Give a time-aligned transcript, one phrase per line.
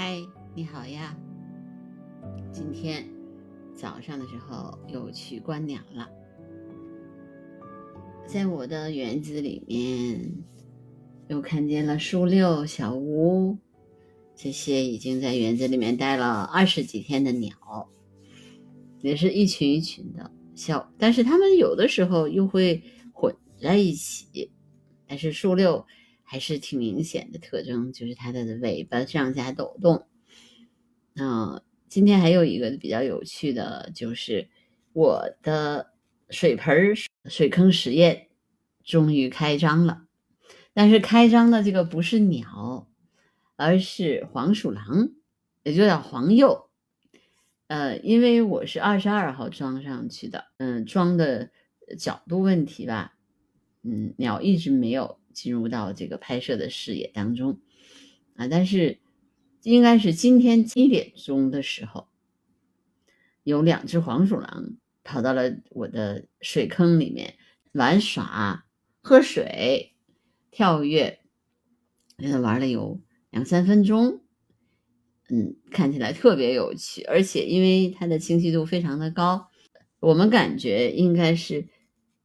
[0.00, 0.24] 嗨，
[0.54, 1.18] 你好呀！
[2.52, 3.04] 今天
[3.74, 6.08] 早上的时候又去观鸟了，
[8.24, 10.32] 在我的园子里面
[11.26, 13.58] 又看见了树六、小吴
[14.36, 17.50] 这些已经在园子里面待了二十几天的鸟，
[19.00, 22.80] 也是一群一群的小，但是它们有的时候又会
[23.12, 24.48] 混在一起，
[25.08, 25.84] 但是树六。
[26.30, 30.06] 还是挺明显的特征，就是它的尾巴上下抖动。
[31.14, 34.50] 那今天还有一个比较有趣的，就是
[34.92, 35.94] 我的
[36.28, 36.94] 水盆
[37.24, 38.28] 水坑实验
[38.84, 40.04] 终于开张了。
[40.74, 42.86] 但是开张的这个不是鸟，
[43.56, 45.08] 而是黄鼠狼，
[45.62, 46.68] 也就叫黄鼬。
[47.68, 51.50] 呃，因为我是二十二号装上去的，嗯，装的
[51.98, 53.14] 角度问题吧，
[53.82, 55.18] 嗯，鸟一直没有。
[55.38, 57.60] 进入到这个拍摄的视野当中
[58.34, 58.98] 啊，但是
[59.62, 62.08] 应该是今天七点钟的时候，
[63.44, 67.36] 有两只黄鼠狼跑到了我的水坑里面
[67.70, 68.66] 玩耍、
[69.00, 69.94] 喝水、
[70.50, 71.20] 跳跃，
[72.16, 74.22] 跟它玩了有两三分钟，
[75.28, 79.48] 嗯，看起来特别有趣，而且因为它的清晰度非常的高，
[80.00, 81.68] 我们感觉应该是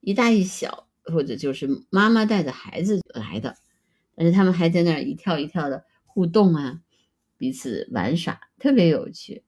[0.00, 0.88] 一大一小。
[1.04, 3.56] 或者就是妈妈带着孩子来的，
[4.14, 6.80] 但是他们还在那儿一跳一跳的互动啊，
[7.38, 9.42] 彼此玩耍，特别有趣。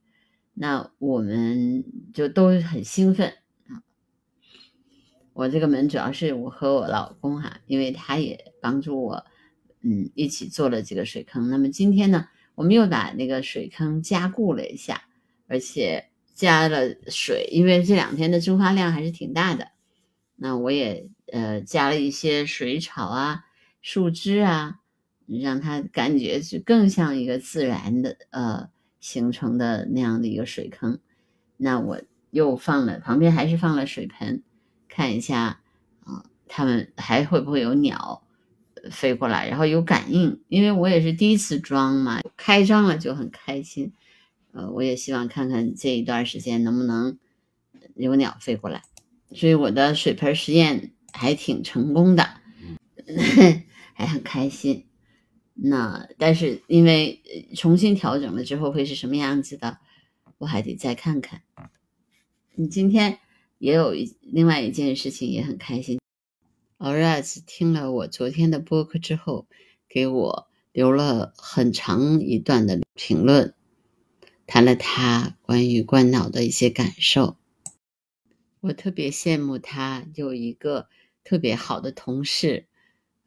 [0.55, 3.29] 那我们就都很兴奋
[3.69, 3.83] 啊。
[5.33, 9.25] 我这个门主要是我和我老公哈，因为他也帮助我，
[9.83, 11.51] 嗯，一起做了这个水坑。
[11.51, 15.03] 那么今天呢，我们又把那个水坑加固了一下，
[15.47, 19.69] 而且加了水，因为这两天的蒸发量还是挺大的。
[20.37, 21.09] 那我也。
[21.33, 23.45] 呃，加了一些水草啊、
[23.81, 24.81] 树枝啊，
[25.27, 28.69] 让它感觉是更像一个自然的呃
[29.01, 31.01] 形成的那样的一个水坑。
[31.57, 34.43] 那我又放了旁边还是放了水盆，
[34.89, 35.61] 看一下
[36.05, 38.23] 啊，他们还会不会有鸟
[38.91, 43.93] 飞过来，然后有感应，因为我也是第一次装嘛，开张了就很开心。
[44.53, 47.19] 呃，我也希望看看这一段时间能不能
[47.95, 48.83] 有鸟飞过来，
[49.35, 50.93] 所以我的水盆实验。
[51.17, 52.29] 还挺成功的，
[53.95, 54.87] 还很开心。
[55.55, 57.23] 那但是因为
[57.55, 59.79] 重新调整了之后会是什么样子的，
[60.39, 61.43] 我还得再看看。
[62.57, 63.21] 你今天
[63.59, 66.01] 也有一另外一件事情也很开心。
[66.79, 69.47] a r a z 听了我昨天的播客之后，
[69.89, 73.55] 给我留了很长一段的评论，
[74.49, 77.37] 谈了他关于关脑的一些感受。
[78.61, 80.89] 我特别羡慕他有一个。
[81.25, 82.67] 特别好的同事，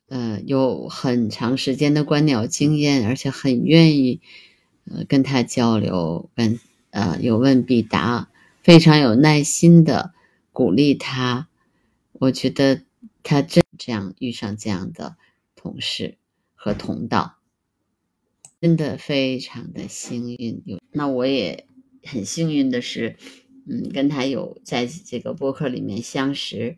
[0.08, 4.22] 呃，有很长时间的观鸟经验，而且很愿意，
[4.86, 6.60] 呃，跟他交流，跟
[6.92, 8.30] 呃有问必答，
[8.62, 10.14] 非常有耐心的
[10.54, 11.50] 鼓励他。
[12.14, 12.84] 我觉得
[13.24, 15.18] 他真这样遇上这样的
[15.56, 16.18] 同事
[16.56, 17.38] 和同道，
[18.62, 20.62] 真的非常的幸运。
[20.66, 21.66] 有那我也
[22.04, 23.18] 很幸运的是，
[23.68, 26.78] 嗯，跟他有在这个博客里面相识。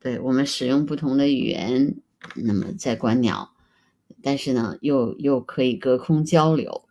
[0.00, 1.96] 对我们使用不同的语言，
[2.36, 3.54] 那么在观鸟，
[4.22, 6.88] 但是呢，又又可以隔空交流，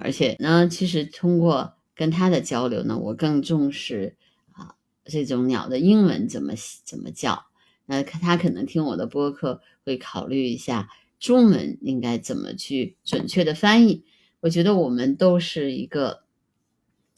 [0.00, 4.16] 而且呢，其实通过跟他的交流呢，我更重视
[4.52, 6.52] 啊这种鸟的英文怎么
[6.84, 7.46] 怎么叫。
[7.86, 14.04] 那他可能听我的播客会考虑一下中文应该怎么去准确的翻译。
[14.40, 16.22] 我觉得我们都是一个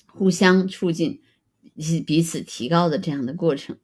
[0.06, 1.20] 互相促进、
[2.06, 3.76] 彼此提高的这样的过程。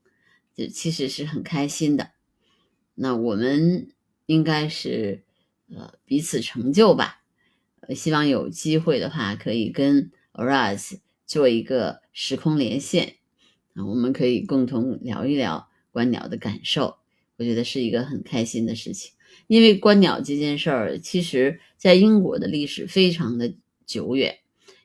[0.56, 2.12] 就其实是很开心的，
[2.94, 3.89] 那我们
[4.25, 5.22] 应该是
[5.69, 7.22] 呃彼此成就吧。
[7.81, 13.17] 呃，希望有机会的话，可以跟 Araz 做一个时空连线
[13.75, 16.97] 啊，我们可以共同聊一聊观鸟的感受。
[17.37, 19.12] 我觉得是一个很开心的事情，
[19.47, 23.55] 因为观鸟这件事儿，其实在英国的历史非常的
[23.85, 24.38] 久远，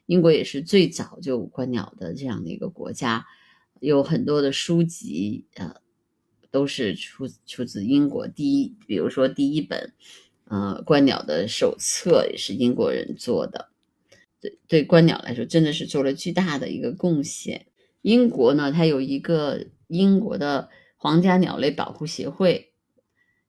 [0.05, 3.25] 英国也是最早就观鸟的这样的一个国家。
[3.81, 5.81] 有很多的书籍，呃，
[6.51, 8.27] 都是出出自英国。
[8.27, 9.91] 第一，比如说第一本，
[10.45, 13.69] 呃，观鸟的手册也是英国人做的。
[14.39, 17.65] 对对，观鸟来说，真的是做了巨大的一个贡献。
[18.03, 22.73] 英国呢，它有一个英国的皇家鸟类保护协会，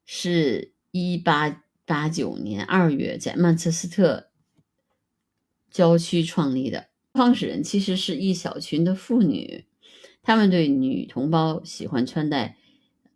[0.07, 4.31] 是一八八九年二月在曼彻斯特
[5.71, 6.89] 郊区创立的。
[7.13, 9.67] 创始人其实是一小群的妇女。
[10.23, 12.57] 他们对女同胞喜欢穿戴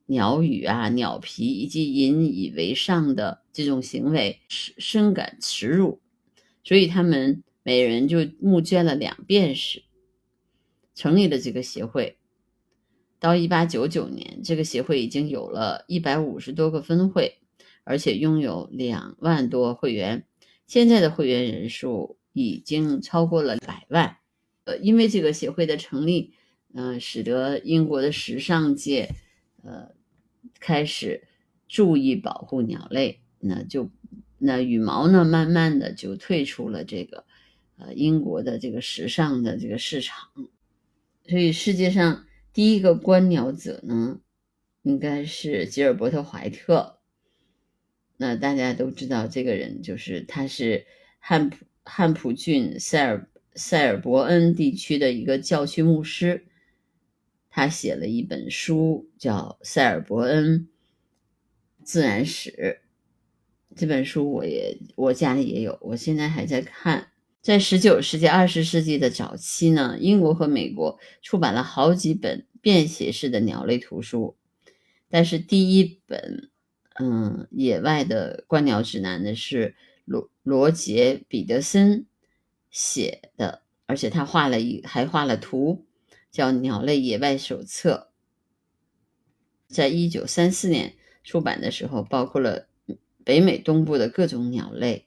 [0.06, 6.00] 鸟羽啊、鸟皮以及引以为上的这种行为深深感耻辱，
[6.62, 9.82] 所以他们每人就募捐了两便士，
[10.94, 12.18] 成立了这个协会。
[13.18, 17.38] 到一八九九年，这个协会已经有了一百五十多个分会，
[17.82, 20.26] 而且拥有两万多会员。
[20.66, 24.18] 现在的会员人数已经超过了百万。
[24.64, 26.34] 呃，因为这个协会的成立，
[26.76, 29.08] 嗯，使得英国的时尚界，
[29.64, 29.94] 呃，
[30.60, 31.26] 开始
[31.66, 33.20] 注意保护鸟类。
[33.40, 33.90] 那就
[34.38, 37.24] 那羽毛呢，慢慢的就退出了这个，
[37.78, 40.28] 呃，英国的这个时尚的这个市场。
[41.28, 42.22] 所以世界上。
[42.52, 44.18] 第一个观鸟者呢，
[44.80, 47.00] 应该是吉尔伯特·怀特。
[48.16, 50.86] 那大家都知道，这个人就是他是
[51.18, 56.46] 汉普汉普郡塞尔塞尔伯恩地区的一个教区牧师。
[57.56, 60.68] 他写了一本书，叫《塞尔伯恩
[61.82, 62.50] 自然史》。
[63.74, 67.12] 这本书我也我家里也有，我现在还在看。
[67.40, 74.36] 在十九世纪、二十世纪的早期呢，英国和美国出版了好几本便携式的鸟类图书，
[75.08, 76.50] 但是第一本，
[77.00, 79.74] 嗯，野外的观鸟指南呢是
[80.04, 82.04] 罗罗杰彼得森
[82.70, 85.85] 写的，而且他画了一还画了图，
[86.36, 88.10] 叫《鸟类野外手册》。
[89.74, 90.92] 在一九三四年
[91.24, 92.66] 出版的时候，包括了
[93.24, 95.06] 北美东部的各种鸟类。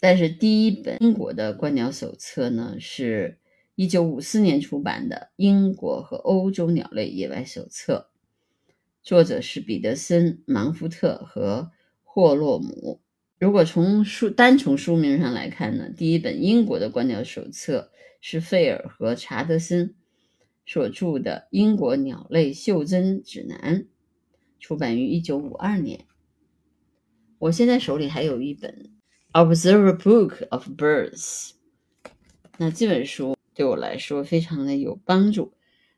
[0.00, 3.38] 但是第一本英国的观鸟手册呢，是
[3.76, 8.10] 一九五四年出版的《英国和欧洲鸟类野外手册》，
[9.04, 11.70] 作者是彼得森、芒福特和
[12.02, 13.00] 霍洛姆。
[13.38, 19.94] 如果从书单从书名上来看呢，第一本英国的观鸟手册是费尔和查德森
[20.66, 23.84] 所著的《英国鸟类袖珍指南》，
[24.60, 26.04] 出版于一九五二年。
[27.38, 28.90] 我现在手里还有一本。
[29.32, 31.50] Observe a Book of Birds，
[32.56, 35.52] 那这本书对我来说非常的有帮助，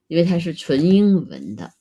[0.08, 1.72] 因为它是纯英文的，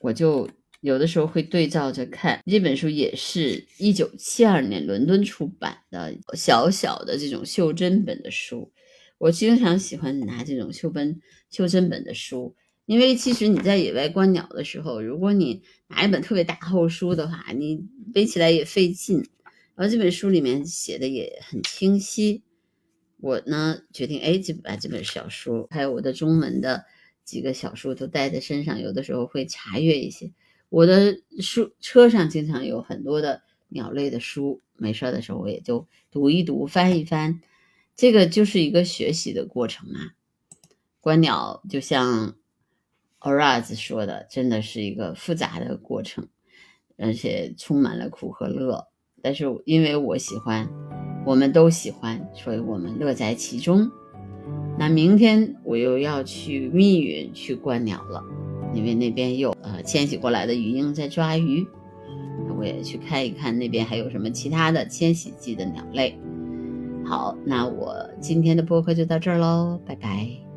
[0.00, 0.50] 我就
[0.80, 2.42] 有的时候会对照着看。
[2.44, 8.72] 这本书也是一九七二年伦敦出版的小小的这种袖珍本的书，
[9.20, 11.20] 我经常喜欢拿这种袖本
[11.50, 12.56] 袖珍本的书，
[12.86, 19.18] 因为其实你在野外观鸟的时候，如果你拿一本特别大厚书的话，你背起来也费劲。
[19.74, 22.42] 然后这本书里面写的也很清晰，
[23.18, 26.86] 我呢决定哎就把这本小书还有我的中文的
[27.22, 30.32] 几个小书都带在身上，有的时候会查阅一些。
[30.70, 37.42] 我的书车上经常有很多的鸟类的书，没事的时候我也就读一读、翻一翻，
[37.96, 40.00] 这个就是一个学习的过程嘛。
[41.00, 42.34] 观鸟就像
[43.20, 46.28] Oraz 说的，真的是一个复杂的过程，
[46.96, 48.88] 而且充满了苦和乐。
[49.22, 50.68] 但是因为我喜欢，
[51.26, 53.90] 我们都喜欢，所以我们乐在其中。
[54.78, 58.24] 那明天我又要去密云去观鸟了，
[58.74, 61.66] 因为那边有呃迁徙过来的鱼鹰在抓鱼，
[62.58, 66.18] 我也去看一看那边还有什么其他的迁徙季的鸟类。
[67.10, 70.49] 好，那我今天的播客就到这儿喽，拜拜。